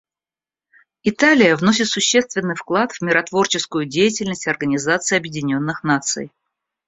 [1.03, 6.31] Италия вносит существенный вклад в миротворческую деятельность Организации Объединенных Наций.